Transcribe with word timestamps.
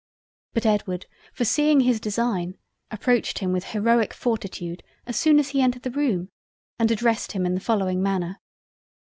But 0.53 0.65
Edward 0.65 1.05
foreseeing 1.31 1.81
his 1.81 1.99
design, 1.99 2.57
approached 2.89 3.37
him 3.37 3.51
with 3.51 3.65
heroic 3.65 4.15
fortitude 4.15 4.81
as 5.05 5.15
soon 5.15 5.37
as 5.37 5.49
he 5.49 5.61
entered 5.61 5.83
the 5.83 5.91
Room, 5.91 6.29
and 6.79 6.89
addressed 6.89 7.33
him 7.33 7.45
in 7.45 7.53
the 7.53 7.61
following 7.61 8.01
Manner. 8.01 8.39